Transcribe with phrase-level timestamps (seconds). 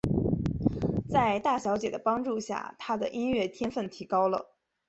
[1.11, 4.49] 在大小姐的帮助下他的音乐天份提高了。